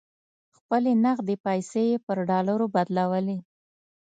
خپلې 0.57 0.91
نغدې 1.05 1.35
پیسې 1.45 1.83
یې 1.91 1.97
پر 2.05 2.17
ډالرو 2.29 2.65
بدلولې. 2.75 3.37